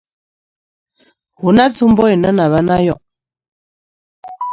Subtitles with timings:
[1.37, 2.95] Hu na tsumbo ine na vha nayo?